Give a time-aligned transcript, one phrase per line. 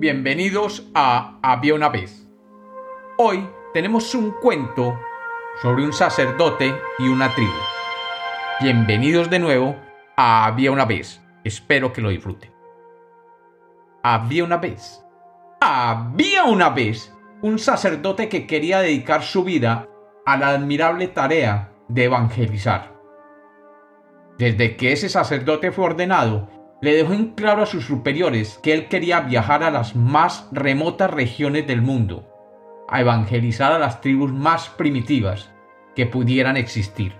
[0.00, 2.26] bienvenidos a Había una vez.
[3.18, 4.98] Hoy tenemos un cuento
[5.60, 7.52] sobre un sacerdote y una tribu.
[8.62, 9.76] Bienvenidos de nuevo
[10.16, 11.20] a Había una vez.
[11.44, 12.50] Espero que lo disfruten.
[14.02, 15.04] Había una vez.
[15.60, 19.86] Había una vez un sacerdote que quería dedicar su vida
[20.24, 22.98] a la admirable tarea de evangelizar.
[24.38, 26.48] Desde que ese sacerdote fue ordenado,
[26.80, 31.10] le dejó en claro a sus superiores que él quería viajar a las más remotas
[31.10, 32.26] regiones del mundo,
[32.88, 35.52] a evangelizar a las tribus más primitivas
[35.94, 37.14] que pudieran existir,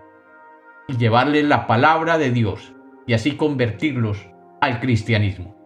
[0.89, 2.73] y llevarles la palabra de Dios
[3.07, 4.29] y así convertirlos
[4.61, 5.57] al cristianismo.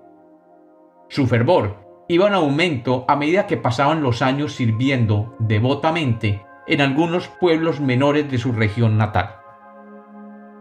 [1.09, 7.29] Su fervor iba en aumento a medida que pasaban los años sirviendo devotamente en algunos
[7.29, 9.37] pueblos menores de su región natal.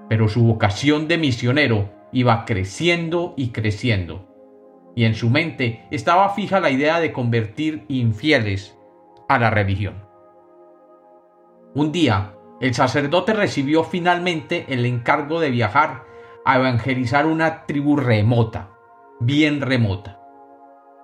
[0.09, 4.27] Pero su vocación de misionero iba creciendo y creciendo,
[4.95, 8.77] y en su mente estaba fija la idea de convertir infieles
[9.27, 10.03] a la religión.
[11.75, 16.03] Un día, el sacerdote recibió finalmente el encargo de viajar
[16.45, 18.69] a evangelizar una tribu remota,
[19.19, 20.19] bien remota.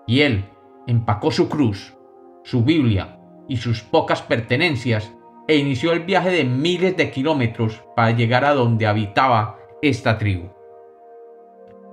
[0.06, 0.46] Y él
[0.86, 1.96] empacó su cruz,
[2.44, 5.12] su Biblia y sus pocas pertenencias
[5.48, 10.59] e inició el viaje de miles de kilómetros para llegar a donde habitaba esta tribu.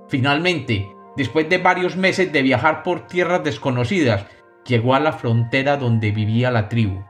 [0.09, 4.25] Finalmente, después de varios meses de viajar por tierras desconocidas,
[4.65, 7.03] llegó a la frontera donde vivía la tribu.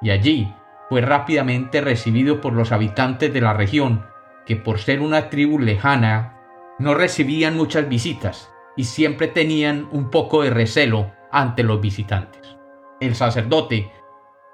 [0.00, 0.52] Y allí
[0.88, 4.04] fue rápidamente recibido por los habitantes de la región,
[4.46, 6.38] que por ser una tribu lejana,
[6.78, 12.56] no recibían muchas visitas y siempre tenían un poco de recelo ante los visitantes.
[13.00, 13.90] El sacerdote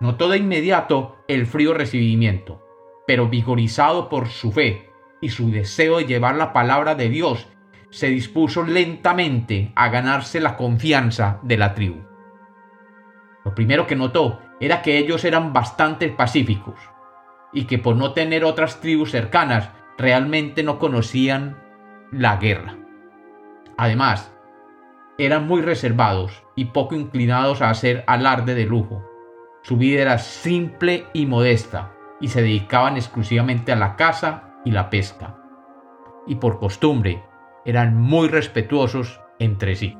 [0.00, 2.64] notó de inmediato el frío recibimiento,
[3.06, 7.46] pero vigorizado por su fe y su deseo de llevar la palabra de Dios
[7.90, 12.02] se dispuso lentamente a ganarse la confianza de la tribu.
[13.44, 16.78] Lo primero que notó era que ellos eran bastante pacíficos
[17.52, 21.62] y que por no tener otras tribus cercanas realmente no conocían
[22.12, 22.76] la guerra.
[23.76, 24.32] Además,
[25.18, 29.04] eran muy reservados y poco inclinados a hacer alarde de lujo.
[29.62, 34.90] Su vida era simple y modesta y se dedicaban exclusivamente a la caza y la
[34.90, 35.36] pesca.
[36.26, 37.22] Y por costumbre
[37.64, 39.96] eran muy respetuosos entre sí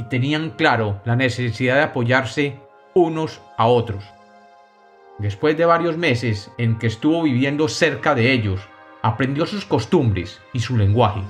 [0.00, 2.58] y tenían claro la necesidad de apoyarse
[2.94, 4.02] unos a otros.
[5.18, 8.62] Después de varios meses en que estuvo viviendo cerca de ellos,
[9.02, 11.20] aprendió sus costumbres y su lenguaje,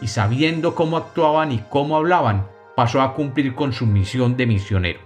[0.00, 5.00] y sabiendo cómo actuaban y cómo hablaban, pasó a cumplir con su misión de misionero.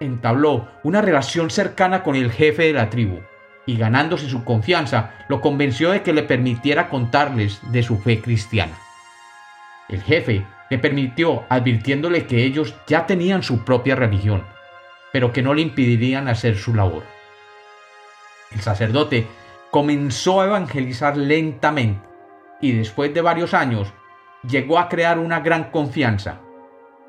[0.00, 3.20] Entabló una relación cercana con el jefe de la tribu,
[3.66, 8.76] y ganándose su confianza, lo convenció de que le permitiera contarles de su fe cristiana.
[9.88, 14.44] El jefe le permitió advirtiéndole que ellos ya tenían su propia religión,
[15.12, 17.02] pero que no le impedirían hacer su labor.
[18.50, 19.26] El sacerdote
[19.70, 22.08] comenzó a evangelizar lentamente
[22.60, 23.92] y después de varios años
[24.46, 26.40] llegó a crear una gran confianza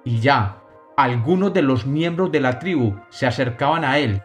[0.03, 0.57] y ya
[0.97, 4.21] algunos de los miembros de la tribu se acercaban a él,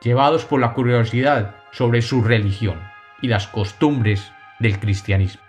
[0.00, 2.80] llevados por la curiosidad sobre su religión
[3.20, 5.42] y las costumbres del cristianismo.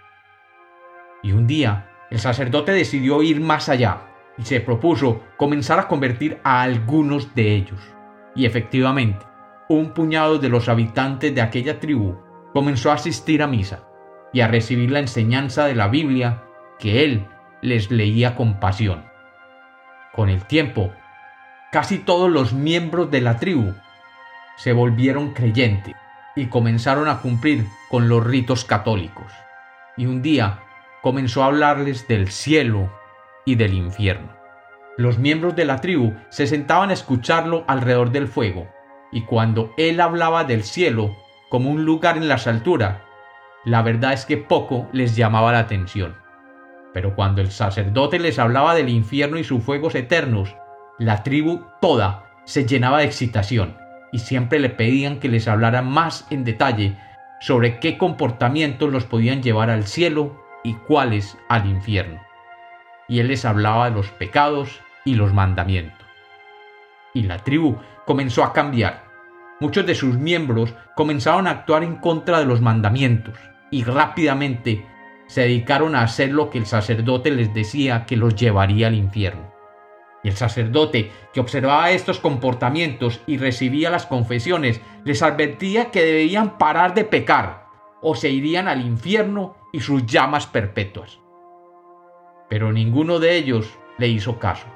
[1.21, 4.03] Y un día el sacerdote decidió ir más allá
[4.37, 7.79] y se propuso comenzar a convertir a algunos de ellos.
[8.35, 9.25] Y efectivamente,
[9.67, 12.19] un puñado de los habitantes de aquella tribu
[12.53, 13.87] comenzó a asistir a misa
[14.31, 16.43] y a recibir la enseñanza de la Biblia
[16.77, 17.25] que él
[17.63, 19.05] les leía con pasión.
[20.13, 20.91] Con el tiempo,
[21.71, 23.73] casi todos los miembros de la tribu
[24.57, 25.95] se volvieron creyentes
[26.35, 29.31] y comenzaron a cumplir con los ritos católicos.
[29.97, 30.62] Y un día
[31.03, 32.89] comenzó a hablarles del cielo
[33.45, 34.29] y del infierno.
[34.97, 38.69] Los miembros de la tribu se sentaban a escucharlo alrededor del fuego,
[39.11, 41.13] y cuando él hablaba del cielo
[41.49, 43.01] como un lugar en las alturas,
[43.65, 46.15] la verdad es que poco les llamaba la atención.
[46.93, 50.55] Pero cuando el sacerdote les hablaba del infierno y sus fuegos eternos,
[50.99, 53.75] la tribu toda se llenaba de excitación
[54.13, 56.97] y siempre le pedían que les hablara más en detalle
[57.41, 62.21] sobre qué comportamientos los podían llevar al cielo y cuáles al infierno.
[63.07, 66.07] Y él les hablaba de los pecados y los mandamientos.
[67.13, 69.03] Y la tribu comenzó a cambiar.
[69.59, 73.37] Muchos de sus miembros comenzaron a actuar en contra de los mandamientos
[73.69, 74.85] y rápidamente
[75.27, 79.53] se dedicaron a hacer lo que el sacerdote les decía que los llevaría al infierno.
[80.23, 86.57] Y el sacerdote, que observaba estos comportamientos y recibía las confesiones, les advertía que debían
[86.57, 87.67] parar de pecar
[88.01, 91.19] o se irían al infierno y sus llamas perpetuas.
[92.47, 94.67] Pero ninguno de ellos le hizo caso,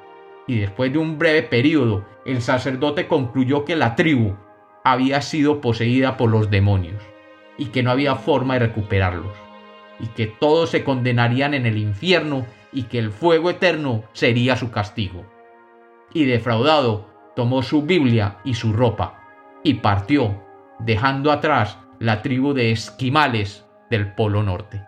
[0.46, 4.36] y después de un breve periodo, el sacerdote concluyó que la tribu
[4.84, 7.02] había sido poseída por los demonios
[7.56, 9.36] y que no había forma de recuperarlos,
[10.00, 14.70] y que todos se condenarían en el infierno y que el fuego eterno sería su
[14.70, 15.24] castigo.
[16.12, 17.06] Y defraudado,
[17.36, 19.22] tomó su Biblia y su ropa,
[19.62, 20.42] y partió,
[20.80, 24.87] dejando atrás la tribu de esquimales del Polo Norte.